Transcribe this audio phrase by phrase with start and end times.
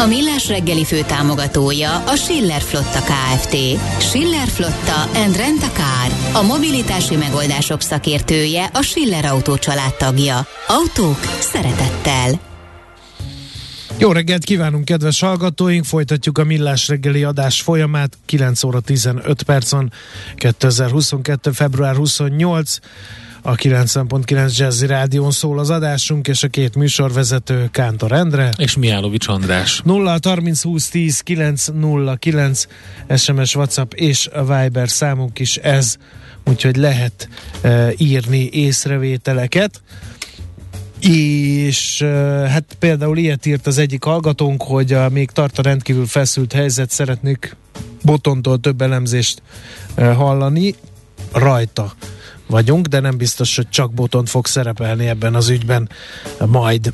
[0.00, 3.56] A Millás reggeli fő támogatója a Schiller Flotta KFT.
[3.98, 6.42] Schiller Flotta and Rent a Car.
[6.42, 9.56] A mobilitási megoldások szakértője a Schiller Autó
[9.98, 10.46] tagja.
[10.66, 12.40] Autók szeretettel.
[13.98, 15.84] Jó reggelt kívánunk, kedves hallgatóink!
[15.84, 18.18] Folytatjuk a Millás reggeli adás folyamát.
[18.26, 19.92] 9 óra 15 percon
[20.34, 21.50] 2022.
[21.50, 22.76] február 28
[23.42, 29.28] a 90.9 Jazzy Rádión szól az adásunk, és a két műsorvezető Kántor Endre és Miálovics
[29.28, 29.80] András.
[29.84, 32.66] 0 30 20 10 909
[33.16, 35.96] SMS, WhatsApp és a Viber számunk is ez,
[36.48, 37.28] úgyhogy lehet
[37.60, 39.82] e, írni észrevételeket.
[41.00, 42.06] És e,
[42.48, 46.90] hát például ilyet írt az egyik hallgatónk, hogy a még tart a rendkívül feszült helyzet,
[46.90, 47.56] szeretnék
[48.02, 49.42] Botontól több elemzést
[49.94, 50.74] e, hallani
[51.32, 51.94] rajta
[52.50, 55.88] vagyunk, de nem biztos, hogy csak Botont fog szerepelni ebben az ügyben
[56.46, 56.92] majd.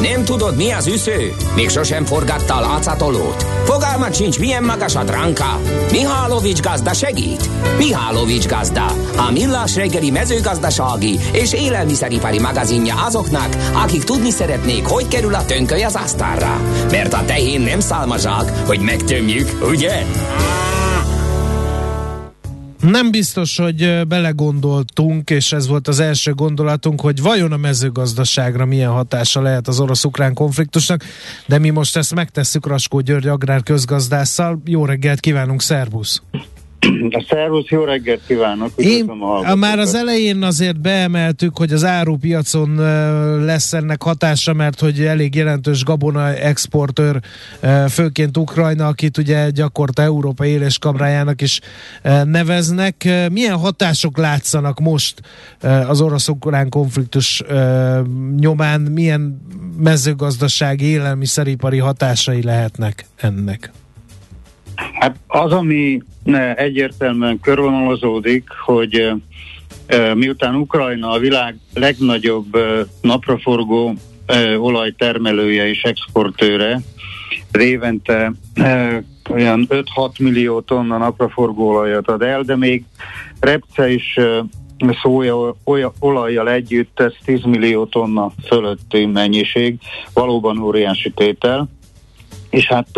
[0.00, 1.34] Nem tudod, mi az üsző?
[1.54, 3.42] Még sosem forgatta a látszatolót?
[3.64, 5.60] Fogalmat sincs, milyen magas a dránka?
[5.90, 7.48] Mihálovics gazda segít?
[7.78, 15.34] Mihálovics gazda, a millás reggeli mezőgazdasági és élelmiszeripari magazinja azoknak, akik tudni szeretnék, hogy kerül
[15.34, 16.60] a tönköly az asztalra.
[16.90, 20.04] Mert a tehén nem szálmazsák, hogy megtömjük, ugye?
[22.90, 28.90] Nem biztos, hogy belegondoltunk, és ez volt az első gondolatunk, hogy vajon a mezőgazdaságra milyen
[28.90, 31.04] hatása lehet az orosz-ukrán konfliktusnak,
[31.46, 34.60] de mi most ezt megtesszük Raskó György agrár közgazdásszal.
[34.64, 36.22] Jó reggelt kívánunk, szervusz!
[37.10, 38.70] A szervusz, jó reggelt kívánok!
[38.76, 39.08] Én,
[39.44, 42.74] a már az elején azért beemeltük, hogy az árupiacon
[43.44, 47.20] lesz ennek hatása, mert hogy elég jelentős gabona exportőr,
[47.88, 51.60] főként Ukrajna, akit ugye gyakorta Európa éléskamrájának is
[52.24, 53.08] neveznek.
[53.32, 55.20] Milyen hatások látszanak most
[55.88, 57.42] az orosz-ukrán konfliktus
[58.36, 58.80] nyomán?
[58.80, 59.42] Milyen
[59.78, 63.72] mezőgazdasági, élelmiszeripari hatásai lehetnek ennek?
[65.04, 66.02] Hát az, ami
[66.54, 69.12] egyértelműen körvonalazódik, hogy
[70.14, 72.58] miután Ukrajna a világ legnagyobb
[73.00, 73.94] napraforgó
[74.58, 76.80] olajtermelője és exportőre,
[77.58, 78.32] évente
[79.30, 82.84] olyan 5-6 millió tonna napraforgóolajat ad el, de még
[83.40, 84.18] repce is
[85.02, 85.54] szója
[85.98, 89.78] olajjal együtt ez 10 millió tonna fölötti mennyiség,
[90.12, 91.68] valóban óriási tétel.
[92.54, 92.88] És hát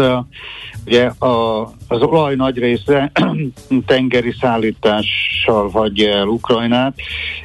[0.86, 3.12] Ugye a, az olaj nagy része
[3.86, 6.94] tengeri szállítással hagyja el Ukrajnát,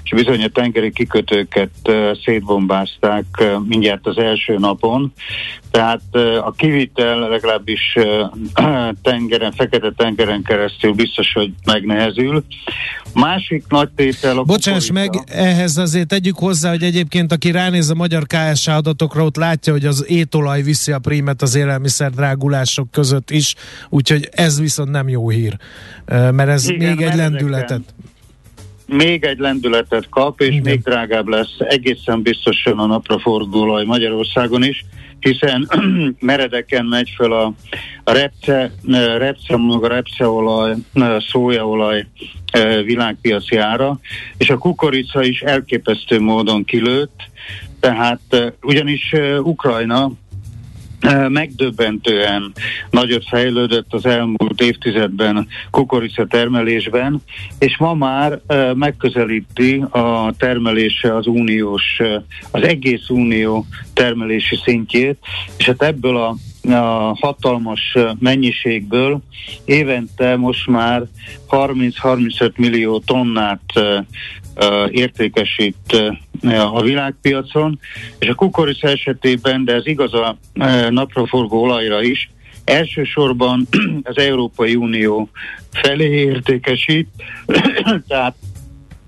[0.04, 1.72] és bizony a tengeri kikötőket
[2.24, 3.26] szétbombázták
[3.68, 5.14] mindjárt az első napon.
[5.72, 6.02] Tehát
[6.44, 7.98] a kivitel legalábbis
[9.02, 12.44] tengeren, fekete tengeren keresztül biztos, hogy megnehezül.
[13.14, 14.38] Másik nagy tétel...
[14.38, 19.24] A Bocsáss meg, ehhez azért tegyük hozzá, hogy egyébként aki ránéz a magyar KSH adatokra,
[19.24, 23.56] ott látja, hogy az étolaj viszi a prímet az élelmiszer drágulások között is,
[23.90, 25.58] úgyhogy ez viszont nem jó hír,
[26.06, 27.81] mert ez Igen, még egy lendületet
[28.91, 30.62] még egy lendületet kap, és Igen.
[30.62, 34.85] még drágább lesz egészen biztosan a napra fordulóaj Magyarországon is,
[35.19, 35.68] hiszen
[36.19, 37.53] meredeken megy föl a,
[38.03, 38.72] a repce,
[39.18, 40.75] repce, maga repceolaj,
[41.31, 42.06] szójaolaj
[42.85, 44.00] világpiaci ára,
[44.38, 47.19] és a kukorica is elképesztő módon kilőtt,
[47.80, 50.12] tehát ugyanis Ukrajna
[51.28, 52.51] megdöbbentően
[52.89, 57.22] nagyot fejlődött az elmúlt évtizedben kukorica termelésben,
[57.59, 58.41] és ma már
[58.73, 62.00] megközelíti a termelése az uniós,
[62.51, 65.17] az egész unió termelési szintjét,
[65.57, 66.35] és hát ebből a
[66.69, 69.21] a hatalmas mennyiségből
[69.65, 71.04] évente most már
[71.50, 73.74] 30-35 millió tonnát
[74.89, 76.01] értékesít
[76.71, 77.80] a világpiacon,
[78.19, 80.38] és a kukorica esetében, de ez igaz a
[80.89, 82.30] napraforgó olajra is,
[82.63, 83.68] elsősorban
[84.03, 85.30] az Európai Unió
[85.71, 87.07] felé értékesít,
[88.07, 88.36] tehát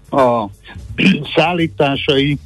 [0.09, 0.45] a
[1.35, 2.37] szállításai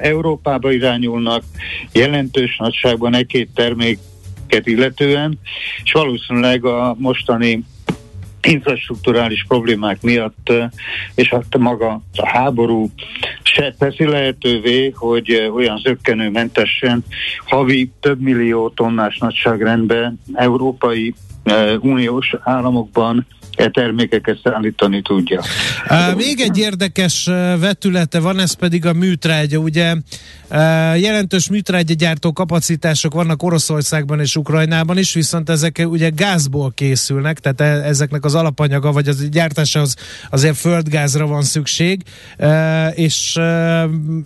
[0.00, 1.44] Európába irányulnak
[1.92, 5.38] jelentős nagyságban egy-két terméket illetően,
[5.84, 7.64] és valószínűleg a mostani
[8.46, 10.52] infrastruktúrális problémák miatt,
[11.14, 12.90] és hát maga a háború
[13.42, 17.04] se teszi lehetővé, hogy olyan zöggenőmentesen
[17.44, 21.14] havi több millió tonnás nagyságrendben európai
[21.80, 25.42] uniós államokban e termékeket szállítani tudja.
[26.16, 27.24] Még egy érdekes
[27.60, 29.58] vetülete van, ez pedig a műtrágya.
[29.58, 29.94] Ugye
[30.96, 31.50] jelentős
[31.84, 38.24] gyártó kapacitások vannak Oroszországban és Ukrajnában is, viszont ezek ugye gázból készülnek, tehát e, ezeknek
[38.24, 39.94] az alapanyaga, vagy az gyártásához
[40.30, 42.02] azért földgázra van szükség,
[42.94, 43.38] és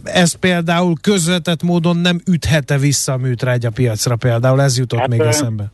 [0.02, 5.20] ez például közvetett módon nem üthete vissza a műtrágya piacra például, ez jutott hát, még
[5.20, 5.70] eszembe.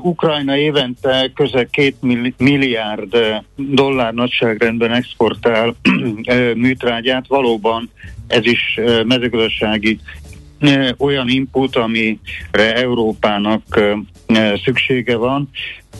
[0.00, 1.96] Ukrajna évente közel két
[2.38, 3.16] milliárd
[3.56, 5.74] dollár nagyságrendben exportál
[6.54, 7.26] műtrágyát.
[7.26, 7.90] Valóban
[8.26, 9.98] ez is mezőgazdasági
[10.98, 13.80] olyan input, amire Európának
[14.64, 15.48] szüksége van,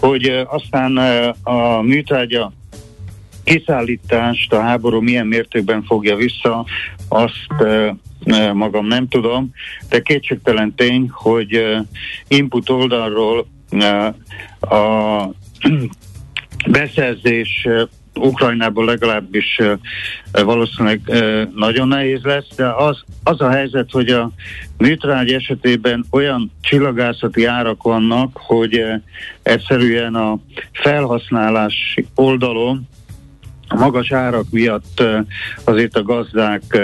[0.01, 0.97] hogy aztán
[1.43, 2.53] a műtrágya
[3.45, 6.67] kiszállítást a háború milyen mértékben fogja vissza,
[7.09, 7.47] azt
[8.53, 9.51] magam nem tudom,
[9.89, 11.77] de kétségtelen tény, hogy
[12.29, 13.47] input oldalról
[14.61, 15.29] a
[16.71, 17.69] beszerzés
[18.15, 19.61] Ukrajnából legalábbis
[20.33, 21.01] valószínűleg
[21.55, 24.31] nagyon nehéz lesz, de az, az a helyzet, hogy a
[24.79, 28.85] műtrágy esetében olyan csillagászati árak vannak, hogy
[29.43, 30.39] egyszerűen a
[30.73, 32.89] felhasználási oldalon
[33.73, 35.03] a magas árak miatt
[35.65, 36.79] azért a gazdák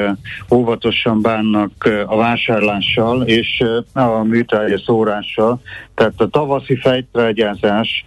[0.53, 5.61] óvatosan bánnak a vásárlással és a műtrágya szórással.
[5.95, 8.07] Tehát a tavaszi fejtrágyázás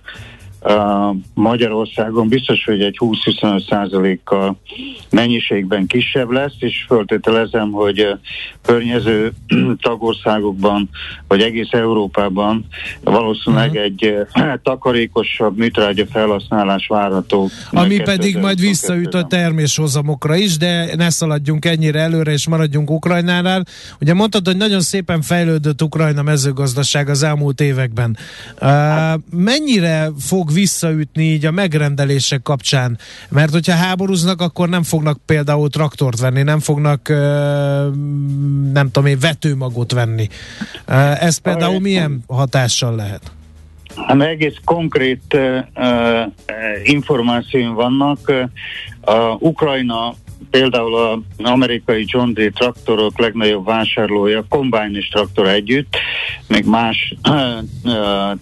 [1.33, 4.59] Magyarországon biztos, hogy egy 20-25 százalékkal
[5.09, 8.07] mennyiségben kisebb lesz, és föltételezem, hogy
[8.61, 9.31] környező
[9.81, 10.89] tagországokban,
[11.27, 12.65] vagy egész Európában
[13.03, 13.83] valószínűleg uh-huh.
[13.83, 14.15] egy
[14.63, 17.49] takarékosabb műtrágya felhasználás várható.
[17.71, 23.65] Ami pedig majd visszaüt a terméshozamokra is, de ne szaladjunk ennyire előre, és maradjunk Ukrajnánál.
[24.01, 28.17] Ugye mondtad, hogy nagyon szépen fejlődött Ukrajna mezőgazdaság az elmúlt években.
[28.61, 28.67] Uh,
[29.29, 32.97] mennyire fog visszaütni így a megrendelések kapcsán?
[33.29, 37.09] Mert hogyha háborúznak, akkor nem fognak például traktort venni, nem fognak
[38.73, 40.27] nem tudom én, vetőmagot venni.
[41.19, 43.31] Ez például milyen hatással lehet?
[43.95, 46.31] Hát egész konkrét uh,
[46.83, 48.19] információim vannak.
[49.05, 50.15] Uh, Ukrajna
[50.51, 55.97] például az amerikai John Deere traktorok legnagyobb vásárlója, kombájnis traktor együtt,
[56.47, 57.15] még más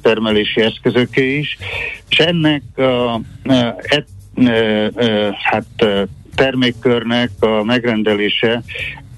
[0.02, 1.58] termelési eszközöké is,
[2.10, 3.20] és ennek a,
[3.78, 4.08] et,
[5.34, 5.86] hát
[6.36, 8.64] termékkörnek a megrendelése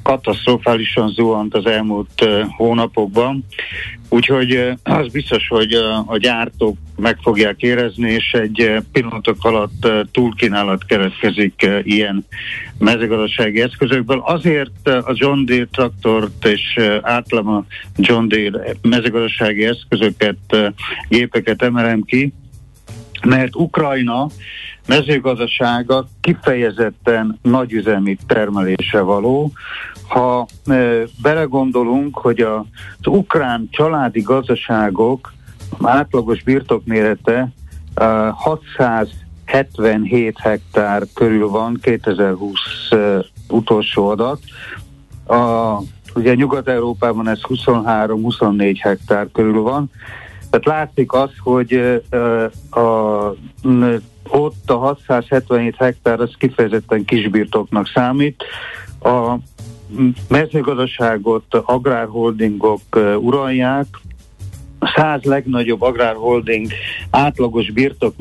[0.03, 2.27] katasztrofálisan zuhant az elmúlt
[2.57, 3.45] hónapokban,
[4.09, 5.73] úgyhogy az biztos, hogy
[6.05, 12.25] a gyártók meg fogják érezni, és egy pillanatok alatt túlkínálat keletkezik ilyen
[12.77, 14.21] mezőgazdasági eszközökből.
[14.25, 17.65] Azért a John Deere traktort és általában a
[17.95, 20.37] John Deere mezőgazdasági eszközöket,
[21.09, 22.33] gépeket emelem ki,
[23.23, 24.27] mert Ukrajna
[24.87, 29.51] mezőgazdasága kifejezetten nagyüzemi termelésre való.
[30.11, 30.45] Ha
[31.21, 32.63] belegondolunk, hogy az
[33.05, 35.33] ukrán családi gazdaságok
[35.81, 37.51] átlagos birtokmérete
[37.93, 42.59] e, 677 hektár körül van, 2020
[42.89, 44.39] e, utolsó adat.
[45.27, 45.77] A,
[46.15, 49.91] ugye Nyugat-Európában ez 23-24 hektár körül van,
[50.49, 52.01] tehát látszik az, hogy
[52.69, 53.35] a, a,
[54.29, 58.43] ott a 677 hektár az kifejezetten kisbirtoknak számít.
[59.03, 59.35] A
[60.27, 62.81] mezőgazdaságot agrárholdingok
[63.19, 63.85] uralják,
[64.83, 66.67] a száz legnagyobb agrárholding
[67.09, 68.13] átlagos birtok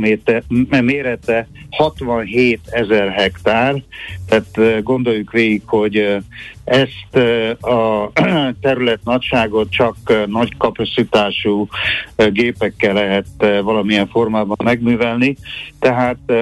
[0.81, 3.83] mérete 67 ezer hektár,
[4.29, 6.17] tehát gondoljuk végig, hogy
[6.65, 7.17] ezt
[7.61, 8.11] a
[8.61, 9.97] terület nagyságot csak
[10.27, 11.69] nagy kapacitású
[12.17, 15.37] gépekkel lehet valamilyen formában megművelni,
[15.79, 16.33] tehát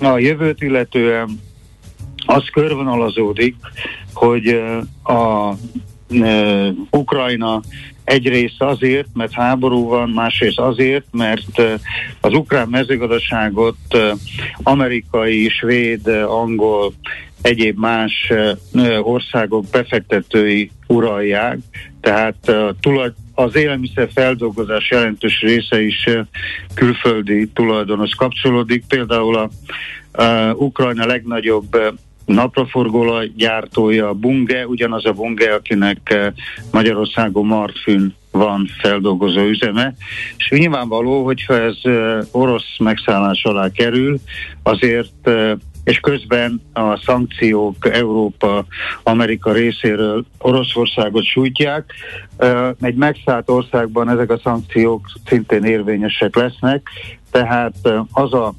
[0.00, 1.40] a jövőt illetően
[2.26, 3.56] az körvonalazódik,
[4.12, 4.60] hogy
[5.04, 5.52] a
[6.90, 7.60] Ukrajna
[8.10, 11.62] Egyrészt azért, mert háború van, másrészt azért, mert
[12.20, 13.76] az ukrán mezőgazdaságot
[14.62, 16.92] amerikai, svéd, angol,
[17.42, 18.32] egyéb más
[19.02, 21.58] országok befektetői uralják,
[22.00, 22.52] tehát
[23.34, 26.08] az élelmiszer feldolgozás jelentős része is
[26.74, 28.84] külföldi tulajdonos kapcsolódik.
[28.88, 29.50] Például a,
[30.22, 31.76] a Ukrajna legnagyobb
[32.32, 36.32] napraforgóla gyártója a Bunge, ugyanaz a Bunge, akinek eh,
[36.72, 39.94] Magyarországon Martfűn van feldolgozó üzeme,
[40.36, 44.18] és nyilvánvaló, hogyha ez eh, orosz megszállás alá kerül,
[44.62, 45.52] azért eh,
[45.84, 48.64] és közben a szankciók Európa,
[49.02, 51.92] Amerika részéről Oroszországot sújtják.
[52.80, 56.88] Egy megszállt országban ezek a szankciók szintén érvényesek lesznek,
[57.30, 57.74] tehát
[58.12, 58.54] az a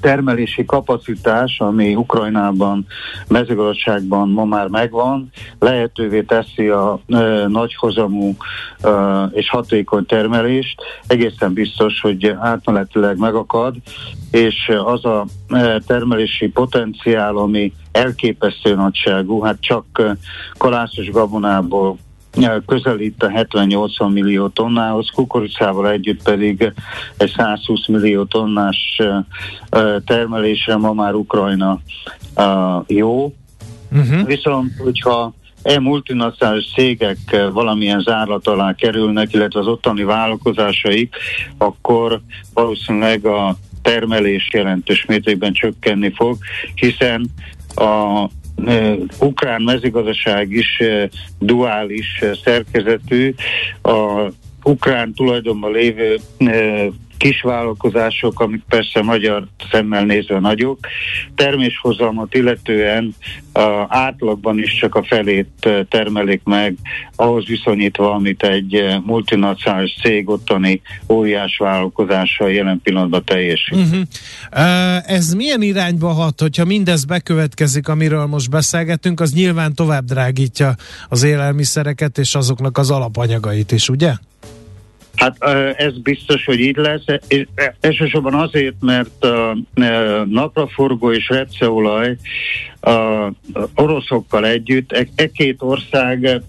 [0.00, 2.86] termelési kapacitás, ami Ukrajnában,
[3.28, 8.34] mezőgazdaságban ma már megvan, lehetővé teszi a e, nagyhozamú
[8.80, 8.90] e,
[9.32, 10.82] és hatékony termelést.
[11.06, 13.76] Egészen biztos, hogy átmenetileg megakad,
[14.30, 15.26] és az a
[15.86, 20.02] termelési potenciál, ami elképesztő nagyságú, hát csak
[20.58, 21.96] kalászos gabonából
[22.66, 26.72] közelít a 70-80 millió tonnához, kukoricával együtt pedig
[27.16, 29.02] egy 120 millió tonnás
[30.04, 31.80] termelésre ma már Ukrajna
[32.86, 33.32] jó.
[33.92, 34.26] Uh-huh.
[34.26, 41.16] Viszont, hogyha e multinacionális cégek valamilyen zárlat alá kerülnek, illetve az ottani vállalkozásaik,
[41.58, 42.20] akkor
[42.54, 46.36] valószínűleg a termelés jelentős mértékben csökkenni fog,
[46.74, 47.30] hiszen
[47.74, 48.24] a
[49.18, 50.82] ukrán mezőgazdaság is
[51.38, 53.34] duális szerkezetű,
[53.82, 54.28] a
[54.62, 56.18] ukrán tulajdonban lévő
[57.20, 60.78] kisvállalkozások, amik persze magyar szemmel nézve nagyok,
[61.34, 63.14] terméshozamot illetően
[63.52, 66.74] a átlagban is csak a felét termelik meg,
[67.16, 73.74] ahhoz viszonyítva, amit egy multinacionális cég ottani óriás vállalkozása jelen pillanatban teljesít.
[73.74, 74.00] Uh-huh.
[74.52, 80.74] Uh, ez milyen irányba hat, hogyha mindez bekövetkezik, amiről most beszélgetünk, az nyilván tovább drágítja
[81.08, 84.12] az élelmiszereket és azoknak az alapanyagait is, ugye?
[85.14, 85.36] Hát
[85.76, 87.04] ez biztos, hogy így lesz.
[87.28, 87.46] És
[87.80, 89.56] elsősorban azért, mert a
[90.24, 92.16] napraforgó és repceolaj
[92.80, 93.30] a
[93.74, 96.42] oroszokkal együtt e, e két ország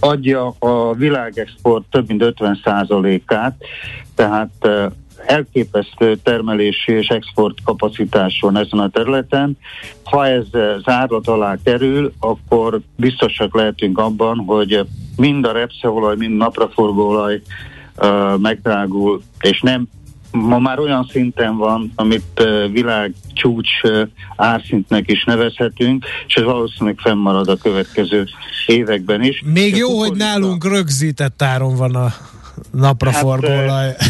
[0.00, 3.56] adja a világexport több mint 50%-át,
[4.14, 4.68] tehát
[5.26, 9.58] elképesztő termelési és export kapacitás van ezen a területen.
[10.02, 10.46] Ha ez
[10.84, 17.40] zárlat alá kerül, akkor biztosak lehetünk abban, hogy mind a repceolaj, mind napraforgóolaj
[17.96, 19.88] uh, megdrágul, és nem
[20.30, 26.44] ma már olyan szinten van, amit uh, világ csúcs uh, árszintnek is nevezhetünk, és ez
[26.44, 28.28] valószínűleg fennmarad a következő
[28.66, 29.42] években is.
[29.44, 32.12] Még jó, hogy nálunk rögzített áron van a
[32.70, 33.24] napra hát.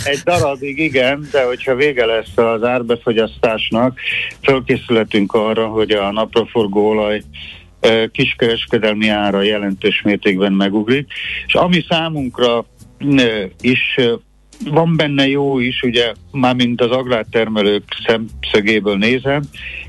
[0.04, 3.98] Egy darabig igen, de hogyha vége lesz az árbefogyasztásnak,
[4.42, 7.22] fölkészületünk arra, hogy a napraforgóolaj
[8.12, 11.12] kiskereskedelmi ára jelentős mértékben megugrik,
[11.46, 12.64] és ami számunkra
[13.60, 13.98] is
[14.70, 19.42] van benne jó is, ugye már mint az agrártermelők szemszögéből nézem,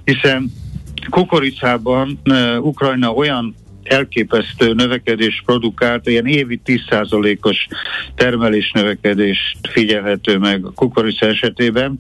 [0.03, 0.51] hiszen
[1.09, 2.19] kukoricában
[2.59, 7.67] Ukrajna olyan elképesztő növekedés produkált, ilyen évi 10%-os
[8.15, 11.97] termelés növekedést figyelhető meg a kukorica esetében,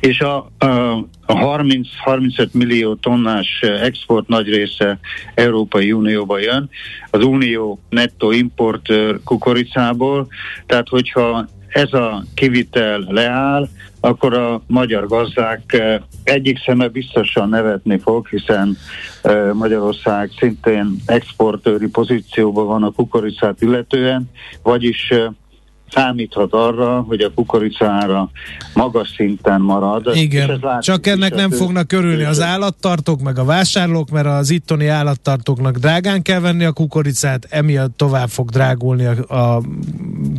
[0.00, 4.98] és a, a, a 30-35 millió tonnás export nagy része
[5.34, 6.70] Európai Unióba jön,
[7.10, 10.26] az Unió nettó importőr kukoricából,
[10.66, 13.68] tehát hogyha ez a kivitel leáll,
[14.00, 15.82] akkor a magyar gazdák
[16.24, 18.76] egyik szeme biztosan nevetni fog, hiszen
[19.52, 24.30] Magyarország szintén exportőri pozícióban van a kukoricát illetően,
[24.62, 25.12] vagyis
[25.94, 28.30] számíthat arra, hogy a kukoricára
[28.74, 30.10] magas szinten marad.
[30.14, 35.76] Igen, csak ennek nem fognak körülni az állattartók, meg a vásárlók, mert az ittoni állattartóknak
[35.76, 39.62] drágán kell venni a kukoricát, emiatt tovább fog drágulni a, a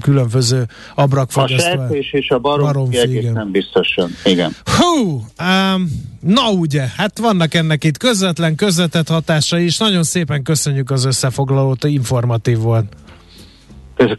[0.01, 1.69] különböző abrakfogyasztó.
[1.69, 4.55] A sertés és a baromfi nem biztosan, igen.
[4.65, 9.77] Hú, um, na ugye, hát vannak ennek itt közvetlen, közvetett hatásai is.
[9.77, 12.85] Nagyon szépen köszönjük az összefoglalót, informatív volt.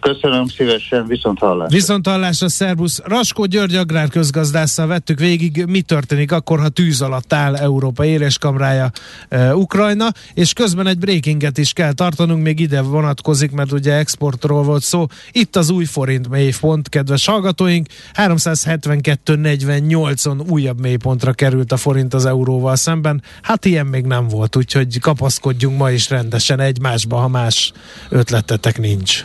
[0.01, 1.77] Köszönöm szívesen, viszont hallásra.
[1.77, 3.01] Viszont hallásra, szervusz.
[3.05, 8.91] Raskó György agrárközgazdásszal vettük végig, mi történik akkor, ha tűz alatt áll Európa éléskamrája
[9.29, 14.63] e, Ukrajna, és közben egy breakinget is kell tartanunk, még ide vonatkozik, mert ugye exportról
[14.63, 15.07] volt szó.
[15.33, 22.77] Itt az új forint mélypont, kedves hallgatóink, 372-48-on újabb mélypontra került a forint az euróval
[22.77, 23.23] szemben.
[23.43, 27.73] Hát ilyen még nem volt, úgyhogy kapaszkodjunk ma is rendesen egymásba, ha más
[28.09, 29.25] ötletetek nincs.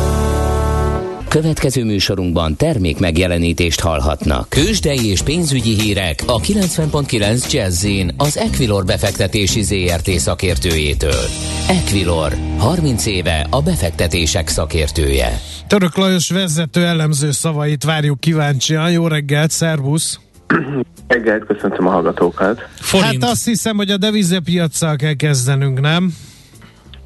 [1.31, 4.49] Következő műsorunkban termék megjelenítést hallhatnak.
[4.49, 11.23] Kősdei és pénzügyi hírek a 90.9 jazz az Equilor befektetési ZRT szakértőjétől.
[11.67, 15.39] Equilor, 30 éve a befektetések szakértője.
[15.67, 18.91] Török Lajos vezető elemző szavait várjuk kíváncsian.
[18.91, 20.19] Jó reggelt, szervusz!
[21.07, 22.69] Reggelt köszöntöm a hallgatókat.
[22.75, 23.23] Forint.
[23.23, 26.13] Hát azt hiszem, hogy a devizepiacsal kell kezdenünk, nem?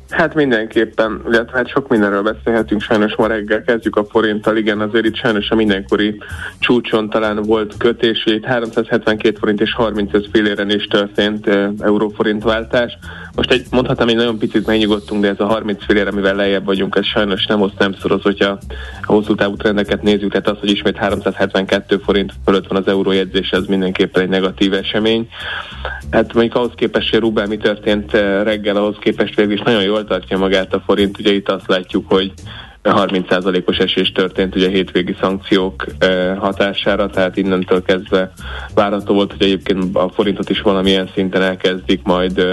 [0.10, 5.06] Hát mindenképpen, illetve hát sok mindenről beszélhetünk, sajnos ma reggel kezdjük a forinttal, igen, azért
[5.06, 6.22] itt sajnos a mindenkori
[6.60, 12.98] csúcson talán volt kötés, itt 372 forint és 35 filléren is történt e, euróforint váltás.
[13.36, 16.96] Most egy, mondhatom, hogy nagyon picit megnyugodtunk, de ez a 30 fillér, amivel lejjebb vagyunk,
[16.96, 18.58] ez sajnos nem oszt nem szoroz, hogyha
[19.02, 23.50] a hosszú távú trendeket nézzük, tehát az, hogy ismét 372 forint fölött van az eurójegyzés,
[23.50, 25.28] ez mindenképpen egy negatív esemény.
[26.12, 28.12] Hát mondjuk ahhoz képest, hogy Rubel mi történt
[28.44, 31.20] reggel, ahhoz képest végül is nagyon jól tartja magát a forint.
[31.20, 32.34] Ugye itt azt látjuk, hogy
[32.84, 35.86] 30%-os esés történt ugye a hétvégi szankciók
[36.40, 38.32] hatására, tehát innentől kezdve
[38.74, 42.46] várható volt, hogy egyébként a forintot is valamilyen szinten elkezdik majd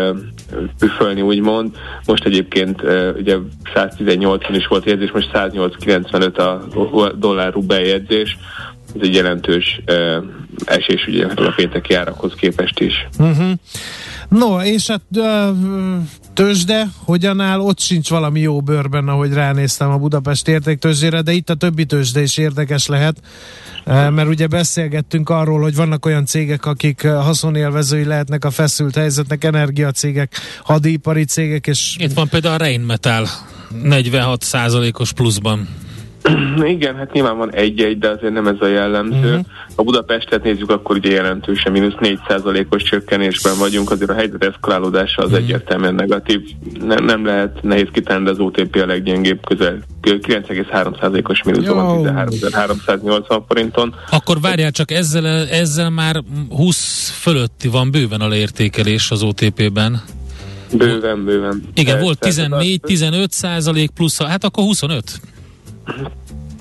[0.83, 1.77] üfölni, úgymond.
[2.07, 2.83] Most egyébként
[3.17, 3.37] ugye
[3.75, 8.37] 118 is volt jegyzés, most 108,95 a dollár rubel jegyzés,
[8.95, 10.25] ez egy jelentős uh,
[10.65, 13.07] esés ugye a pénteki árakhoz képest is.
[13.19, 13.51] Uh-huh.
[14.29, 15.49] No, és a uh,
[16.35, 17.59] tőzsde hogyan áll?
[17.59, 22.23] Ott sincs valami jó bőrben, ahogy ránéztem a Budapest értéktőzsdére, de itt a többi tőzsde
[22.23, 23.17] is érdekes lehet,
[23.87, 29.45] uh, mert ugye beszélgettünk arról, hogy vannak olyan cégek, akik haszonélvezői lehetnek a feszült helyzetnek,
[29.45, 31.97] energiacégek, hadipari cégek, és...
[31.99, 33.27] Itt van például a Rheinmetall
[33.83, 34.45] 46
[34.99, 35.69] os pluszban.
[36.75, 39.29] Igen, hát nyilván van egy-egy, de azért nem ez a jellemző.
[39.29, 39.45] Uh-huh.
[39.77, 45.31] Ha Budapestet nézzük, akkor ugye jelentősen mínusz 4%-os csökkenésben vagyunk, azért a helyzet eszkalálódása az
[45.31, 45.43] uh-huh.
[45.43, 46.41] egyértelműen negatív.
[46.81, 53.43] Nem, nem lehet nehéz kitálni, de az OTP a leggyengébb közel 9,3%-os mínusz van 13.380
[53.49, 53.95] forinton.
[54.11, 60.03] Akkor várjál csak, ezzel, ezzel már 20 fölötti van bőven a leértékelés az OTP-ben.
[60.73, 61.63] Bőven, bőven.
[61.75, 65.21] Igen, volt 14-15 százalék plusz, hát akkor 25.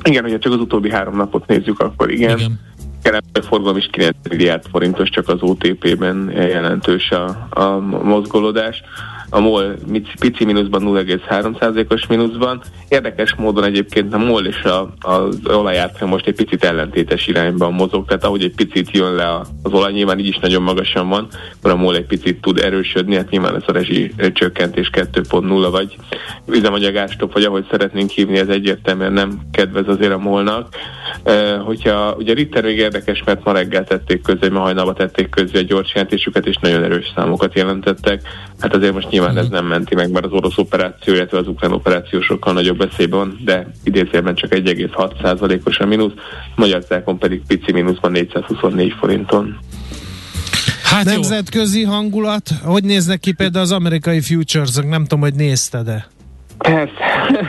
[0.04, 2.38] Igen, hogyha csak az utóbbi három napot nézzük, akkor igen.
[2.38, 2.60] igen.
[3.02, 8.84] Kereskedelmi forgalom is 9 milliárd forintos, csak az OTP-ben jelentős a, a mozgolódás
[9.34, 9.76] a MOL
[10.20, 12.62] pici mínuszban 0,3%-os mínuszban.
[12.88, 18.06] Érdekes módon egyébként a MOL és a, az olajárfolyam most egy picit ellentétes irányban mozog,
[18.06, 21.72] tehát ahogy egy picit jön le az olaj, nyilván így is nagyon magasan van, akkor
[21.72, 25.96] a MOL egy picit tud erősödni, hát nyilván ez a rezsi csökkentés 2.0 vagy
[26.48, 30.76] üzemanyagárstop, vagy ahogy szeretnénk hívni, ez egyértelműen nem kedvez azért a molnak.
[31.24, 35.58] E, hogyha ugye Ritter még érdekes, mert ma reggel tették közé, ma hajnalba tették közé
[35.58, 38.22] a gyors jelentésüket, és nagyon erős számokat jelentettek.
[38.62, 41.72] Hát azért most nyilván ez nem menti meg, mert az orosz operáció, illetve az ukrán
[41.72, 46.14] operáció sokkal nagyobb veszélyben van, de idézőjelben csak 1,6%-os a mínusz,
[46.56, 49.58] Magyar Telkom pedig pici mínuszban 424 forinton.
[50.84, 51.90] Hát Nemzetközi jó.
[51.90, 56.08] hangulat, hogy néznek ki például az amerikai futures nem tudom, hogy nézted-e?
[56.58, 56.92] Persze.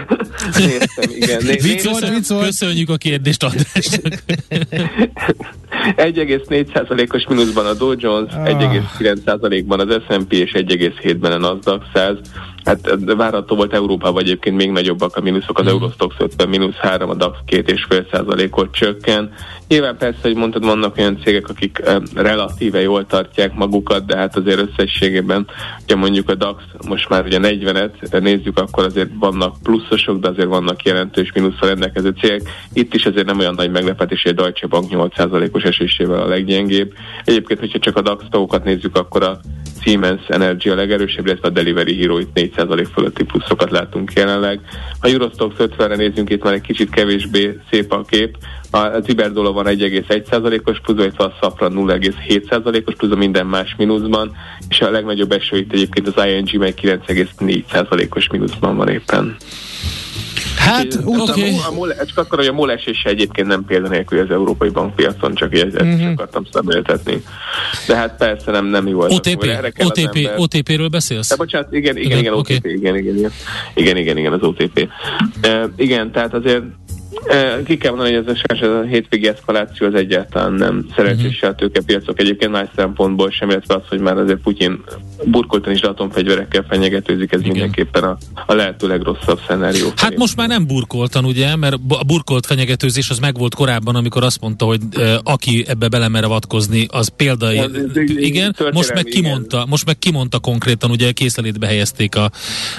[0.59, 1.42] Néztem, igen.
[1.44, 2.29] Né- vicc vicc.
[2.40, 4.22] Köszönjük a kérdést, Andrásnak.
[5.97, 8.49] 1,4%-os mínuszban a Dow Jones, ah.
[8.49, 12.16] 1,9%-ban az S&P és 1,7-ben a Nasdaq 100.
[12.64, 15.68] Hát várható volt Európában egyébként még nagyobbak a mínuszok, az mm.
[15.68, 19.33] Eurostox 50 mínusz 3, a DAX 2,5%-ot csökken.
[19.68, 24.37] Nyilván persze, hogy mondtad, vannak olyan cégek, akik eh, relatíve jól tartják magukat, de hát
[24.37, 25.46] azért összességében,
[25.83, 30.48] ugye mondjuk a DAX most már ugye 40-et nézzük, akkor azért vannak pluszosok, de azért
[30.48, 32.42] vannak jelentős mínuszra rendelkező cégek.
[32.72, 36.92] Itt is azért nem olyan nagy meglepetés, hogy a Deutsche Bank 8%-os esésével a leggyengébb.
[37.25, 39.40] Egyébként, hogyha csak a DAX tagokat nézzük, akkor a
[39.81, 42.52] Siemens Energy a legerősebb, illetve a Delivery Hero itt 4%
[42.95, 44.61] fölötti pluszokat látunk jelenleg.
[45.01, 48.37] Ha Eurostox 50-re nézzünk, itt már egy kicsit kevésbé szép a kép.
[48.71, 54.33] A Iberdrola van 1,1%-os plusz, illetve a Safra 0,7%-os plusz, a minden más mínuszban,
[54.69, 59.37] és a legnagyobb eső itt egyébként az ING meg 9,4%-os mínuszban van éppen.
[60.57, 61.57] Hát, okay.
[61.57, 65.35] a, a, mole, csak akkor, hogy a MOL esése egyébként nem példanélkül az európai bankpiacon,
[65.35, 66.01] csak ezt uh-huh.
[66.01, 67.23] is akartam szemléltetni.
[67.87, 69.12] De hát persze nem, nem jó az.
[69.12, 69.47] OTP,
[69.79, 71.29] OTP, OTP-ről beszélsz?
[71.29, 72.57] De bocsánat, igen, igen, igen, igen okay.
[72.57, 73.31] OTP, igen, igen, igen,
[73.75, 74.88] igen, igen, igen, az OTP.
[75.47, 76.62] Uh, igen, tehát azért
[77.64, 81.51] ki kell mondani, hogy ez a, ez a hétvégi eszkaláció az egyáltalán nem szerencsés uh-huh.
[81.51, 84.85] a tőkepiacok egyébként más szempontból sem, illetve az, hogy már azért Putyin
[85.25, 87.53] burkoltan is atomfegyverekkel fenyegetőzik, ez Igen.
[87.53, 89.87] mindenképpen a, a lehető legrosszabb szenárió.
[89.88, 90.16] Hát felé.
[90.18, 94.64] most már nem burkoltan, ugye, mert a burkolt fenyegetőzés az megvolt korábban, amikor azt mondta,
[94.64, 97.59] hogy e, aki ebbe belemer avatkozni, az példai.
[97.59, 99.68] Ez, ez, ez, igen, most meg kimondta, igen.
[99.68, 102.31] most meg kimondta konkrétan, ugye készelétbe helyezték a,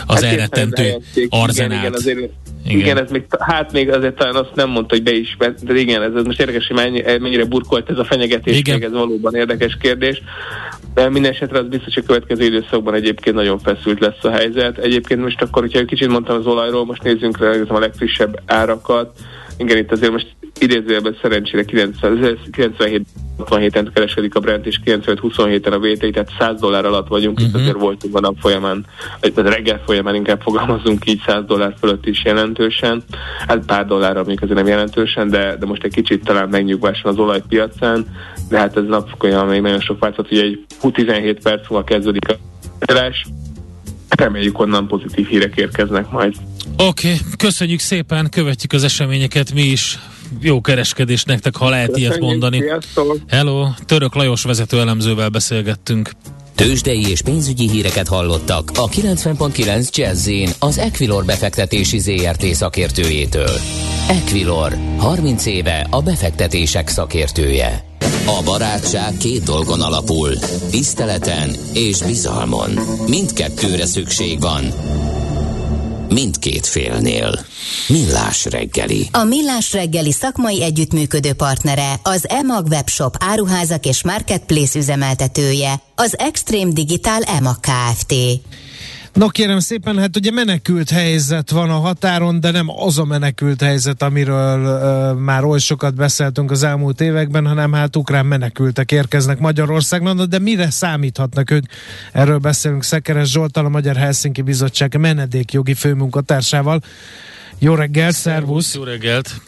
[0.06, 0.98] az hát elrettentő
[1.30, 1.72] arzenált.
[1.72, 2.18] Igen, igen, azért
[2.66, 2.80] igen.
[2.80, 6.02] igen, ez még, hát még azért talán azt nem mondta, hogy be is, de igen,
[6.02, 8.84] ez, ez most érdekes, hogy mennyi, mennyire burkolt ez a fenyegetés, igen.
[8.84, 10.22] ez valóban érdekes kérdés.
[10.94, 14.78] De minden esetre az biztos, hogy a következő időszakban egyébként nagyon feszült lesz a helyzet.
[14.78, 19.18] Egyébként most akkor, hogyha kicsit mondtam az olajról, most nézzünk rá a legfrissebb árakat.
[19.58, 21.64] Igen, itt azért most idézőjelben szerencsére
[22.52, 23.06] 97
[23.40, 27.48] 67-en kereskedik a Brent, és 95-27-en a VT, tehát 100 dollár alatt vagyunk, uh-huh.
[27.48, 27.64] itt mhm.
[27.64, 28.86] azért voltunk a nap folyamán,
[29.22, 33.04] vagy reggel folyamán inkább fogalmazunk így 100 dollár fölött is jelentősen,
[33.48, 37.14] hát pár dollárra még azért nem jelentősen, de, de most egy kicsit talán megnyugvás van
[37.14, 38.06] az olajpiacán,
[38.50, 42.30] de hát ez nap folyamán még nagyon sok változat, hogy egy 17 perc múlva kezdődik
[42.30, 42.36] a
[44.16, 46.36] reméljük onnan pozitív hírek érkeznek majd.
[46.78, 50.00] Oké, okay, köszönjük szépen, követjük az eseményeket mi is.
[50.40, 52.60] Jó kereskedés nektek, ha lehet köszönjük, ilyet mondani.
[52.60, 53.18] Sziasztok.
[53.28, 56.12] Hello, Török Lajos vezető elemzővel beszélgettünk.
[56.56, 63.60] Tőzsdei és pénzügyi híreket hallottak a 90.9 jazz az Equilor befektetési ZRT szakértőjétől.
[64.10, 67.84] Equilor, 30 éve a befektetések szakértője.
[68.26, 70.38] A barátság két dolgon alapul,
[70.70, 72.72] tiszteleten és bizalmon.
[73.08, 74.64] Mindkettőre szükség van
[76.14, 77.46] mindkét félnél.
[77.88, 79.10] Millás reggeli.
[79.12, 86.72] A Millás reggeli szakmai együttműködő partnere, az EMAG webshop áruházak és marketplace üzemeltetője, az Extreme
[86.72, 88.14] Digital EMAG Kft.
[89.14, 93.62] No kérem szépen, hát ugye menekült helyzet van a határon, de nem az a menekült
[93.62, 99.40] helyzet, amiről uh, már oly sokat beszéltünk az elmúlt években, hanem hát ukrán menekültek érkeznek
[99.40, 101.64] Magyarországon, de mire számíthatnak ők?
[102.12, 106.82] Erről beszélünk Szekeres Zsoltal, a Magyar Helsinki Bizottság menedékjogi főmunkatársával.
[107.60, 108.76] Jó reggelt, szervusz!
[108.76, 109.42] Jó reggelt!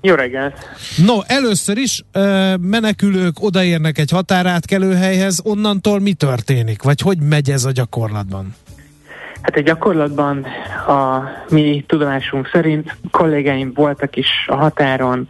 [0.00, 0.54] Jó reggelt!
[0.96, 6.82] No, először is uh, menekülők odaérnek egy határátkelőhelyhez, onnantól mi történik?
[6.82, 8.54] Vagy hogy megy ez a gyakorlatban?
[9.42, 10.46] Hát egy gyakorlatban
[10.86, 15.28] a mi tudomásunk szerint kollégáim voltak is a határon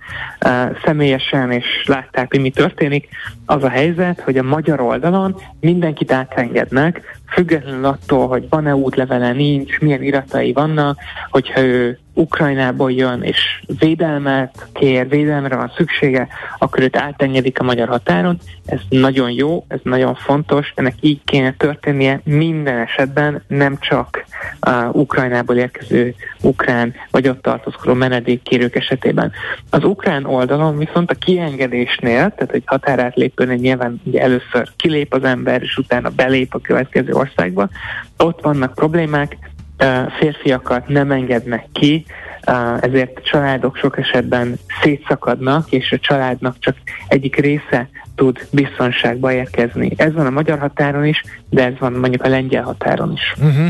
[0.85, 3.09] személyesen, és látták, hogy mi történik.
[3.47, 9.79] Az a helyzet, hogy a magyar oldalon mindenkit átengednek, függetlenül attól, hogy van-e útlevele, nincs,
[9.79, 10.99] milyen iratai vannak,
[11.31, 17.89] hogyha ő Ukrajnából jön és védelmet kér, védelmre van szüksége, akkor őt átengedik a magyar
[17.89, 18.39] határon.
[18.67, 24.25] Ez nagyon jó, ez nagyon fontos, ennek így kéne történnie minden esetben, nem csak
[24.67, 29.33] uh, Ukrajnából érkező ukrán vagy ott tartózkodó menedékkérők esetében.
[29.71, 35.63] Az ukrán oldalon viszont a kiengedésnél, tehát egy határátlépőnél nyilván ugye először kilép az ember,
[35.63, 37.69] és utána belép a következő országba,
[38.17, 39.50] ott vannak problémák,
[40.19, 42.05] férfiakat nem engednek ki,
[42.81, 46.77] ezért családok sok esetben szétszakadnak, és a családnak csak
[47.09, 49.93] egyik része tud biztonságba érkezni.
[49.97, 53.35] Ez van a magyar határon is, de ez van mondjuk a lengyel határon is.
[53.37, 53.69] Uh-huh.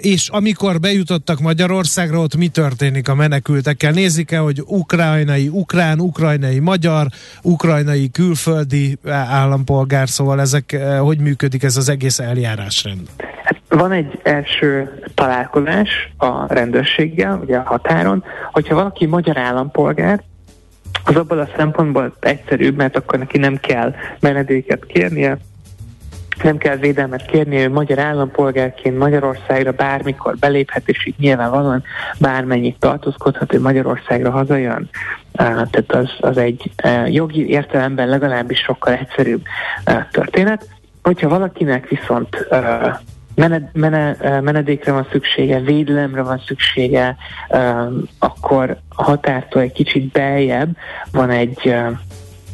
[0.00, 3.92] És amikor bejutottak Magyarországra, ott mi történik a menekültekkel?
[3.92, 7.06] Nézik-e, hogy ukrajnai, ukrán, ukrajnai, magyar,
[7.42, 13.08] ukrajnai, külföldi állampolgár, szóval ezek, hogy működik ez az egész eljárásrend?
[13.76, 20.22] Van egy első találkozás a rendőrséggel, ugye a határon, hogyha valaki magyar állampolgár,
[21.04, 25.38] az abban a szempontból egyszerűbb, mert akkor neki nem kell menedéket kérnie,
[26.42, 31.82] nem kell védelmet kérni, ő magyar állampolgárként Magyarországra bármikor beléphet, és így nyilvánvalóan
[32.18, 34.88] bármennyit tartózkodhat, hogy Magyarországra hazajön.
[35.32, 36.70] Tehát az, az egy
[37.06, 39.42] jogi értelemben legalábbis sokkal egyszerűbb
[40.10, 40.68] történet.
[41.02, 42.46] Hogyha valakinek viszont
[43.34, 47.16] mened, mene, menedékre van szüksége, védelemre van szüksége,
[48.18, 50.76] akkor a határtól egy kicsit beljebb
[51.12, 51.74] van egy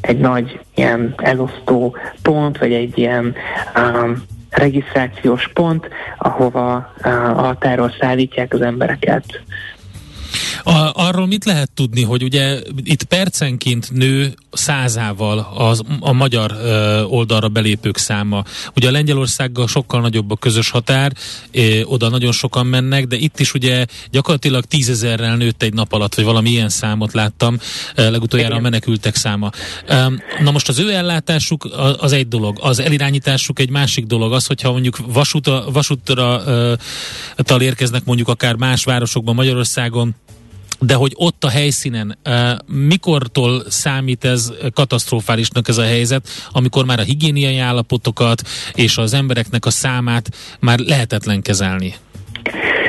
[0.01, 3.35] egy nagy ilyen elosztó pont, vagy egy ilyen
[3.77, 5.89] um, regisztrációs pont,
[6.19, 9.25] ahova uh, a határól szállítják az embereket.
[10.63, 17.03] A, arról mit lehet tudni, hogy ugye itt percenként nő százával az, a magyar ö,
[17.03, 18.45] oldalra belépők száma.
[18.77, 21.13] Ugye a Lengyelországgal sokkal nagyobb a közös határ,
[21.53, 26.15] ö, oda nagyon sokan mennek, de itt is ugye gyakorlatilag tízezerrel nőtt egy nap alatt,
[26.15, 27.59] vagy valami ilyen számot láttam
[27.95, 29.51] ö, legutoljára a menekültek száma.
[29.87, 29.95] Ö,
[30.43, 31.69] na most az ő ellátásuk
[31.99, 36.75] az egy dolog, az elirányításuk egy másik dolog, az, hogyha mondjuk vasútra, vasútra ö,
[37.59, 40.15] érkeznek mondjuk akár más városokban Magyarországon,
[40.79, 42.19] de hogy ott a helyszínen
[42.67, 48.43] mikortól számít ez katasztrofálisnak ez a helyzet, amikor már a higiéniai állapotokat
[48.75, 50.29] és az embereknek a számát
[50.61, 51.95] már lehetetlen kezelni?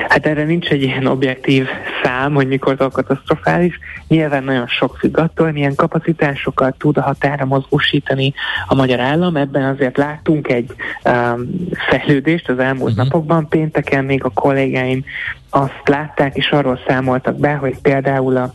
[0.10, 1.68] Hát erre nincs egy ilyen objektív
[2.04, 3.80] szám, hogy mikor a katasztrofális.
[4.08, 8.34] Nyilván nagyon sok függ attól, milyen kapacitásokat tud a határa mozgósítani
[8.68, 9.36] a magyar állam.
[9.36, 11.50] Ebben azért láttunk egy um,
[11.90, 13.06] fejlődést az elmúlt uh-huh.
[13.06, 13.48] napokban.
[13.48, 15.04] Pénteken még a kollégáim
[15.50, 18.54] azt látták és arról számoltak be, hogy például a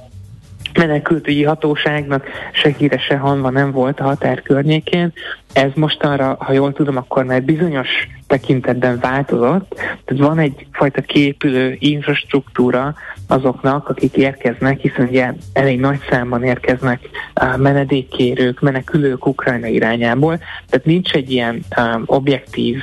[0.79, 5.13] menekültügyi hatóságnak se híre, se hanva nem volt a határ környékén,
[5.55, 7.89] ez mostanra, ha jól tudom, akkor már bizonyos
[8.27, 9.75] tekintetben változott.
[9.75, 12.95] Tehát van egyfajta képülő infrastruktúra
[13.27, 17.01] azoknak, akik érkeznek, hiszen ugye elég nagy számban érkeznek
[17.41, 20.39] uh, menedékkérők, menekülők Ukrajna irányából,
[20.69, 22.79] tehát nincs egy ilyen um, objektív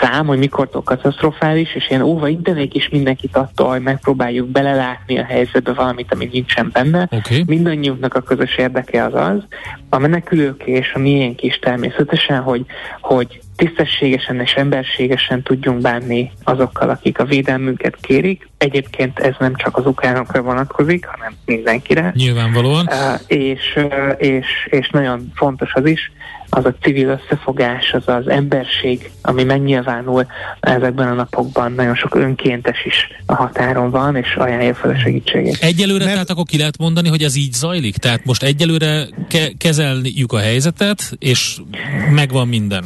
[0.00, 5.24] szám, hogy mikortól katasztrofális, és én óva intenék is mindenkit attól, hogy megpróbáljuk belelátni a
[5.24, 7.08] helyzetbe valamit, ami nincsen benne.
[7.10, 7.42] Okay.
[7.46, 9.44] Mindannyiunknak a közös érdeke az az,
[9.88, 12.05] a menekülők és a miénk is természetesen,
[12.36, 12.66] hogy,
[13.00, 18.48] hogy tisztességesen és emberségesen tudjunk bánni azokkal, akik a védelmünket kérik.
[18.58, 22.12] Egyébként ez nem csak az ukránokra vonatkozik, hanem mindenkire.
[22.14, 22.88] Nyilvánvalóan.
[23.26, 23.78] És,
[24.16, 26.10] és, és nagyon fontos az is,
[26.50, 30.26] az a civil összefogás, az az emberség, ami megnyilvánul
[30.60, 31.72] ezekben a napokban.
[31.72, 35.58] Nagyon sok önkéntes is a határon van, és ajánlja fel a segítségét.
[35.60, 36.12] Egyelőre Mert...
[36.12, 37.96] tehát akkor ki lehet mondani, hogy ez így zajlik?
[37.96, 41.58] Tehát most egyelőre ke- kezeljük a helyzetet, és
[42.10, 42.84] megvan minden.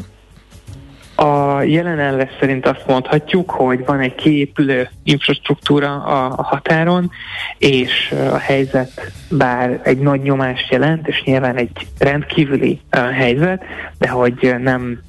[1.21, 7.11] A jelen ellen szerint azt mondhatjuk, hogy van egy kiépülő infrastruktúra a, határon,
[7.59, 12.81] és a helyzet bár egy nagy nyomást jelent, és nyilván egy rendkívüli
[13.13, 13.65] helyzet,
[13.99, 15.01] de hogy nem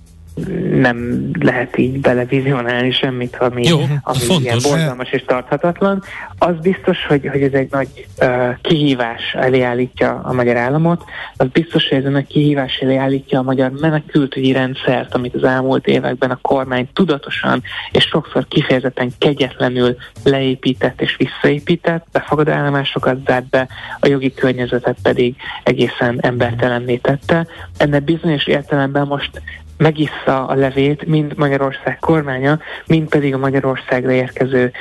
[0.71, 4.43] nem lehet így belevizionálni semmit, ami, Jó, ami fontos.
[4.43, 6.03] ilyen borzalmas és tarthatatlan.
[6.37, 11.03] Az biztos, hogy, hogy ez egy nagy uh, kihívás elé állítja a magyar államot,
[11.37, 15.43] az biztos, hogy ez egy nagy kihívás elé állítja a magyar menekültügyi rendszert, amit az
[15.43, 23.49] elmúlt években a kormány tudatosan és sokszor kifejezetten kegyetlenül leépített és visszaépített, befogadó állomásokat zárt
[23.49, 23.67] be,
[23.99, 27.47] a jogi környezetet pedig egészen embertelenné tette.
[27.77, 29.41] Ennek bizonyos értelemben most
[29.81, 34.71] megissza a levét mind Magyarország kormánya, mind pedig a Magyarországra érkező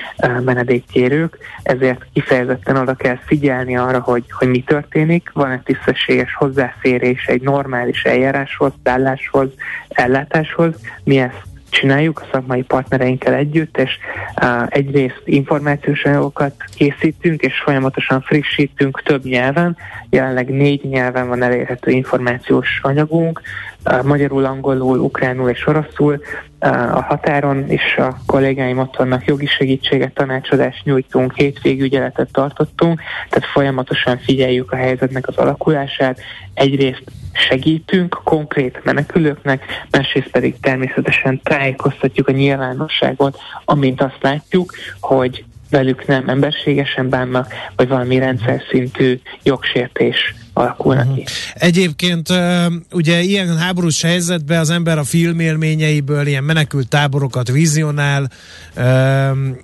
[0.45, 7.25] menedékkérők, ezért kifejezetten oda kell figyelni arra, hogy, hogy mi történik, van egy tisztességes hozzáférés
[7.25, 9.49] egy normális eljáráshoz, szálláshoz,
[9.89, 13.99] ellátáshoz, mi ezt csináljuk a szakmai partnereinkkel együtt, és
[14.43, 19.77] uh, egyrészt információs anyagokat készítünk, és folyamatosan frissítünk több nyelven.
[20.11, 23.41] Jelenleg négy nyelven van elérhető információs anyagunk,
[24.03, 26.21] magyarul, angolul, ukránul és oroszul.
[26.93, 34.19] A határon és a kollégáim ott vannak jogi segítséget, tanácsadást nyújtunk, hétvégügyeletet tartottunk, tehát folyamatosan
[34.19, 36.21] figyeljük a helyzetnek az alakulását.
[36.55, 46.07] Egyrészt segítünk konkrét menekülőknek, másrészt pedig természetesen tájékoztatjuk a nyilvánosságot, amint azt látjuk, hogy velük
[46.07, 50.35] nem emberségesen bánnak, vagy valami rendszer szintű jogsértés
[50.79, 51.25] uh-huh.
[51.55, 52.29] Egyébként
[52.93, 58.31] ugye ilyen háborús helyzetben az ember a filmélményeiből ilyen menekült táborokat vizionál,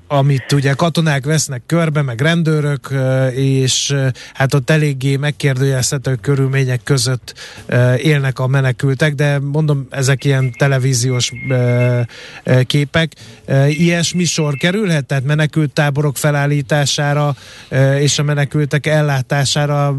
[0.09, 2.95] amit ugye katonák vesznek körbe, meg rendőrök,
[3.35, 3.95] és
[4.35, 7.35] hát ott eléggé megkérdőjelezhető körülmények között
[7.97, 11.33] élnek a menekültek, de mondom, ezek ilyen televíziós
[12.67, 13.13] képek.
[13.69, 17.37] Ilyesmi sor kerülhet, tehát menekült táborok felállítására
[17.99, 19.97] és a menekültek ellátására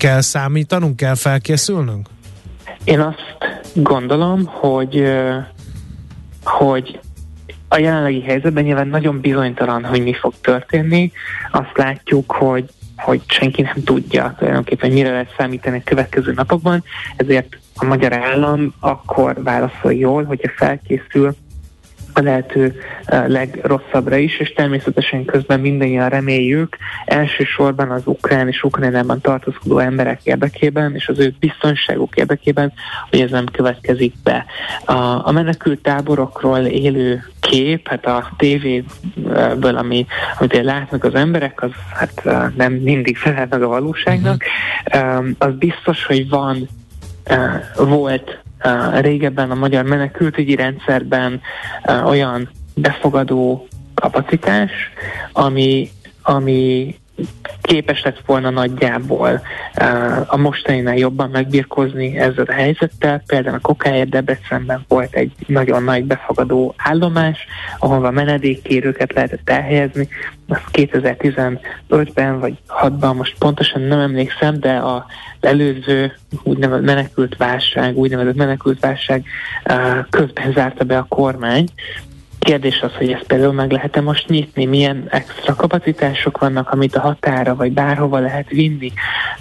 [0.00, 2.08] kell számítanunk, kell felkészülnünk?
[2.84, 3.36] Én azt
[3.74, 5.04] gondolom, hogy,
[6.44, 7.00] hogy
[7.68, 11.12] a jelenlegi helyzetben nyilván nagyon bizonytalan, hogy mi fog történni.
[11.50, 16.84] Azt látjuk, hogy hogy senki nem tudja tulajdonképpen mire lehet számítani a következő napokban,
[17.16, 21.34] ezért a magyar állam akkor válaszol jól, hogyha felkészül
[22.12, 22.80] a lehető
[23.26, 30.94] legrosszabbra is, és természetesen közben mindannyian reméljük, elsősorban az ukrán és Ukrajnában tartózkodó emberek érdekében,
[30.94, 32.72] és az ő biztonságuk érdekében,
[33.10, 34.44] hogy ez nem következik be.
[34.84, 40.06] A, a menekült táborokról élő kép, hát a tévéből, ami,
[40.38, 42.24] amit látnak az emberek, az hát
[42.56, 44.44] nem mindig felel meg a valóságnak.
[44.92, 45.28] Uh-huh.
[45.38, 46.68] Az biztos, hogy van,
[47.76, 48.38] volt
[49.00, 51.40] régebben a magyar menekültügyi rendszerben
[52.04, 54.70] olyan befogadó kapacitás,
[55.32, 55.90] ami,
[56.22, 56.94] ami
[57.60, 59.40] képes lett volna nagyjából
[60.26, 63.22] a mostaninál jobban megbirkózni ezzel a helyzettel.
[63.26, 67.46] Például a Kokáért Debrecenben volt egy nagyon nagy befogadó állomás,
[67.78, 70.08] ahova menedékkérőket lehetett elhelyezni.
[70.48, 75.02] Azt 2015-ben vagy 6-ban, most pontosan nem emlékszem, de az
[75.40, 79.24] előző úgynevezett menekült válság, úgynevezett menekült válság
[80.10, 81.68] közben zárta be a kormány,
[82.40, 87.00] Kérdés az, hogy ezt például meg lehet-e most nyitni, milyen extra kapacitások vannak, amit a
[87.00, 88.92] határa vagy bárhova lehet vinni.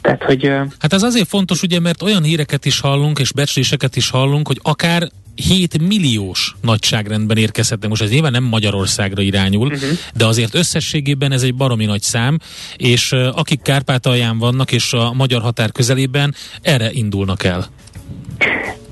[0.02, 4.10] Tehát, hogy, hát ez azért fontos, ugye, mert olyan híreket is hallunk, és becsléseket is
[4.10, 7.90] hallunk, hogy akár 7 milliós nagyságrendben érkezhetnek.
[7.90, 9.90] Most ez nyilván nem Magyarországra irányul, uh-huh.
[10.16, 12.38] de azért összességében ez egy baromi nagy szám,
[12.76, 17.66] és akik Kárpátalján vannak, és a magyar határ közelében, erre indulnak el.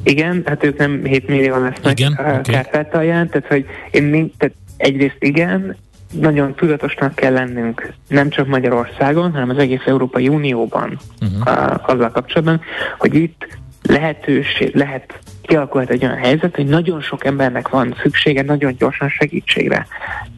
[0.07, 2.41] Igen, hát ők nem 7 millió lesznek igen, okay.
[2.41, 5.75] Kárpátalján, tehát hogy én tehát egyrészt igen,
[6.11, 11.89] nagyon tudatosnak kell lennünk, nem csak Magyarországon, hanem az egész Európai Unióban uh-huh.
[11.89, 12.61] azzal kapcsolatban,
[12.97, 13.47] hogy itt
[13.81, 19.87] lehetőség, lehet kialakulhat egy olyan helyzet, hogy nagyon sok embernek van szüksége nagyon gyorsan segítségre.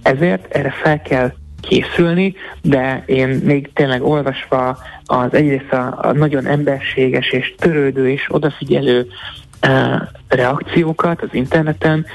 [0.04, 6.46] Ezért erre fel kell készülni, de én még tényleg olvasva az egyrészt a, a nagyon
[6.46, 9.08] emberséges és törődő és odafigyelő
[10.28, 12.06] reakciókat az interneten,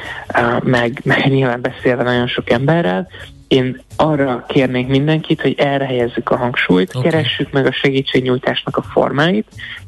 [0.63, 3.09] meg, meg nyilván beszélve nagyon sok emberrel,
[3.49, 7.11] én arra kérnék mindenkit, hogy erre helyezzük a hangsúlyt, okay.
[7.11, 9.47] keressük meg a segítségnyújtásnak a formáit,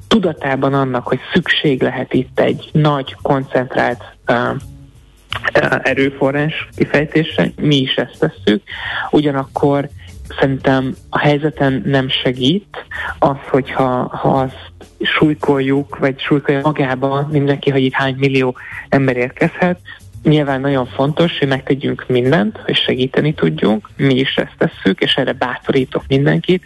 [0.09, 4.57] tudatában annak, hogy szükség lehet itt egy nagy, koncentrált uh,
[5.83, 8.63] erőforrás kifejtésre, mi is ezt tesszük,
[9.11, 9.89] ugyanakkor
[10.39, 12.85] szerintem a helyzeten nem segít
[13.19, 18.57] az, hogyha ha azt súlykoljuk, vagy súlykolja magába mindenki, hogy itt hány millió
[18.89, 19.79] ember érkezhet,
[20.27, 25.33] Nyilván nagyon fontos, hogy megtegyünk mindent, hogy segíteni tudjunk, mi is ezt tesszük, és erre
[25.33, 26.63] bátorítok mindenkit.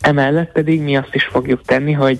[0.00, 2.18] Emellett pedig mi azt is fogjuk tenni, hogy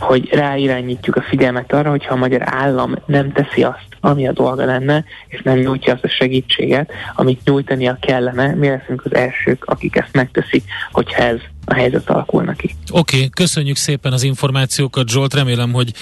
[0.00, 4.64] hogy ráirányítjuk a figyelmet arra, hogyha a magyar állam nem teszi azt, ami a dolga
[4.64, 9.96] lenne, és nem nyújtja azt a segítséget, amit nyújtania kellene, mi leszünk az elsők, akik
[9.96, 12.74] ezt megteszik, hogyha ez a helyzet alakulna ki.
[12.90, 15.34] Oké, okay, köszönjük szépen az információkat, Zsolt.
[15.34, 15.92] Remélem, hogy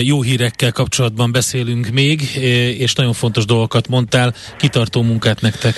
[0.00, 2.20] jó hírekkel kapcsolatban beszélünk még,
[2.78, 4.34] és nagyon fontos dolgokat mondtál.
[4.56, 5.74] Kitartó munkát nektek!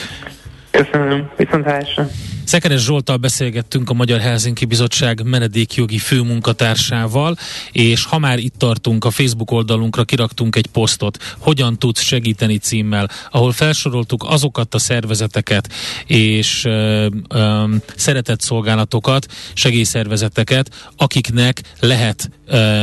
[0.76, 2.08] Köszönöm, viszontlátásra!
[2.44, 7.36] Szekeres Zsoltal beszélgettünk a Magyar Helsinki Bizottság menedékjogi főmunkatársával,
[7.72, 13.10] és ha már itt tartunk, a Facebook oldalunkra kiraktunk egy posztot, hogyan tudsz segíteni címmel,
[13.30, 15.72] ahol felsoroltuk azokat a szervezeteket
[16.06, 17.64] és ö, ö,
[17.96, 22.30] szeretett szolgálatokat, segélyszervezeteket, akiknek lehet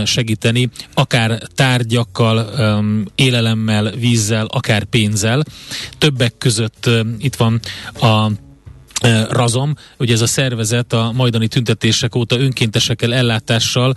[0.05, 2.49] segíteni, akár tárgyakkal,
[3.15, 5.43] élelemmel, vízzel, akár pénzzel.
[5.97, 7.59] Többek között itt van
[8.01, 8.29] a
[9.29, 13.93] Razom, ugye ez a szervezet a majdani tüntetések óta önkéntesekkel, ellátással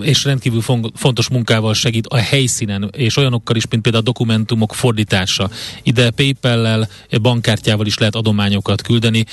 [0.00, 0.60] és rendkívül
[0.94, 5.50] fontos munkával segít a helyszínen, és olyanokkal is, mint például a dokumentumok fordítása.
[5.82, 6.88] Ide PayPal-lel,
[7.22, 9.24] bankkártyával is lehet adományokat küldeni.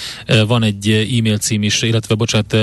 [0.48, 2.54] Van egy e-mail cím is, illetve bocsánat,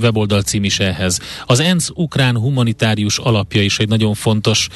[0.00, 1.20] weboldal cím is ehhez.
[1.46, 4.68] Az ENSZ ukrán humanitárius alapja is egy nagyon fontos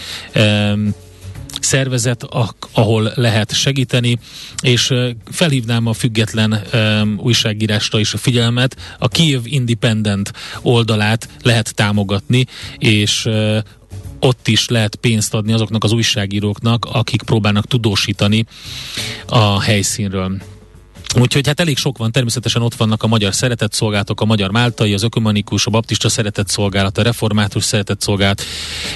[1.61, 2.27] szervezet,
[2.73, 4.19] ahol lehet segíteni,
[4.63, 4.95] és
[5.31, 8.77] felhívnám a független um, újságírásra is a figyelmet.
[8.99, 12.47] A Kiev Independent oldalát lehet támogatni,
[12.79, 13.29] és
[14.21, 18.47] ott is lehet pénzt adni azoknak az újságíróknak, akik próbálnak tudósítani
[19.27, 20.37] a helyszínről.
[21.17, 24.95] Úgyhogy hát elég sok van, természetesen ott vannak a magyar szeretett szolgálatok, a magyar máltai,
[24.95, 28.43] az ökumenikus, a baptista szeretett szolgálat, a református szeretett szolgálat,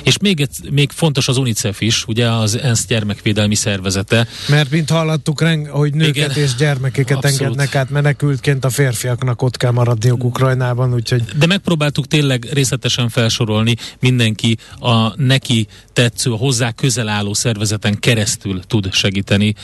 [0.03, 4.27] és még, még fontos az UNICEF is, ugye az ENSZ gyermekvédelmi szervezete.
[4.49, 7.41] Mert mint hallottuk, hogy nőket Igen, és gyermekeket abszolút.
[7.41, 11.23] engednek át menekültként, a férfiaknak ott kell maradniuk Ukrajnában, úgyhogy...
[11.23, 18.61] De megpróbáltuk tényleg részletesen felsorolni, mindenki a neki tetsző, a hozzá közel álló szervezeten keresztül
[18.67, 19.55] tud segíteni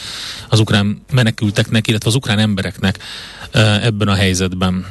[0.49, 2.99] az ukrán menekülteknek, illetve az ukrán embereknek
[3.83, 4.87] ebben a helyzetben.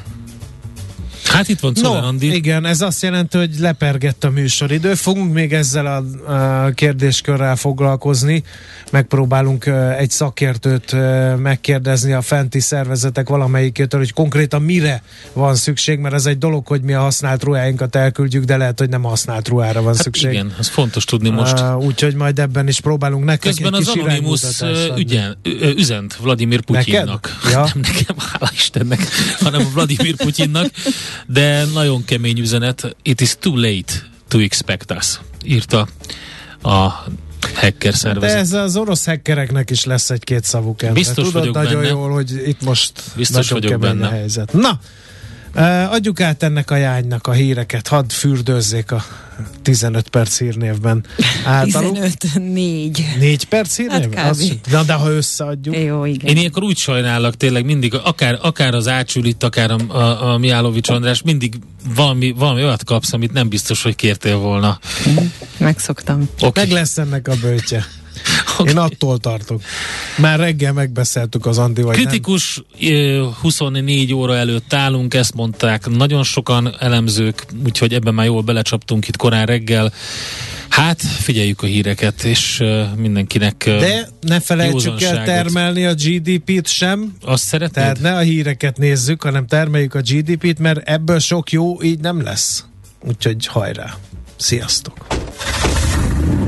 [1.31, 2.35] Hát itt van Czoller no, Andi.
[2.35, 4.93] Igen, ez azt jelenti, hogy lepergett a műsoridő.
[4.93, 8.43] Fogunk még ezzel a, a kérdéskörrel foglalkozni.
[8.91, 9.65] Megpróbálunk
[9.97, 10.95] egy szakértőt
[11.37, 16.81] megkérdezni a fenti szervezetek valamelyikétől, hogy konkrétan mire van szükség, mert ez egy dolog, hogy
[16.81, 20.31] mi a használt ruháinkat elküldjük, de lehet, hogy nem használt ruhára van hát szükség.
[20.31, 21.59] Igen, ez fontos tudni most.
[21.59, 24.61] Uh, Úgyhogy majd ebben is próbálunk nektek Közben egy az kis Anonymous
[24.97, 25.37] ügyen,
[25.75, 27.37] üzent Vladimir Putyinnak.
[27.51, 27.59] Ja?
[27.59, 28.99] Nem nekem, hála Istennek,
[29.39, 30.71] hanem Vladimir Putyinnak
[31.25, 32.95] de nagyon kemény üzenet.
[33.01, 33.93] It is too late
[34.27, 35.87] to expect us, írta
[36.61, 36.89] a
[37.53, 38.29] hacker szervezet.
[38.35, 40.81] De ez az orosz hackereknek is lesz egy-két szavuk.
[40.93, 41.87] Biztos Tudod vagyok nagyon benne.
[41.87, 44.07] jól, hogy itt most Biztos nagyon vagyok benne.
[44.07, 44.53] a helyzet.
[44.53, 44.79] Na,
[45.89, 49.05] adjuk át ennek a jánynak a híreket, hadd fürdőzzék a
[49.61, 51.05] 15 perc hírnévben
[51.45, 51.93] általuk.
[51.93, 53.05] 15, 4.
[53.19, 54.13] 4 perc hírnév?
[54.13, 54.35] Hát
[54.71, 55.77] na, de ha összeadjuk.
[55.77, 56.29] Jó, igen.
[56.29, 60.89] Én ilyenkor úgy sajnálok tényleg mindig, akár, akár az Ácsülit, akár a, a, a Miálovics
[60.89, 61.59] András, mindig
[61.95, 64.79] valami, valami olyat kapsz, amit nem biztos, hogy kértél volna.
[65.57, 66.29] Megszoktam.
[66.41, 66.63] Okay.
[66.63, 67.85] Meg lesz ennek a bőtje.
[68.57, 68.71] Okay.
[68.71, 69.61] Én attól tartok.
[70.17, 73.33] Már reggel megbeszéltük az Andi, vagy Kritikus nem?
[73.41, 79.17] 24 óra előtt állunk, ezt mondták nagyon sokan elemzők, úgyhogy ebben már jól belecsaptunk itt
[79.17, 79.93] korán reggel.
[80.69, 82.63] Hát, figyeljük a híreket, és
[82.95, 87.13] mindenkinek De ne felejtsük el termelni a GDP-t sem.
[87.21, 87.83] Azt szeretnéd?
[87.83, 92.21] Tehát ne a híreket nézzük, hanem termeljük a GDP-t, mert ebből sok jó így nem
[92.21, 92.65] lesz.
[93.07, 93.97] Úgyhogy hajrá.
[94.37, 95.07] Sziasztok!